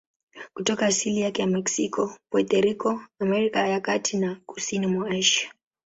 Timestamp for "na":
4.17-4.37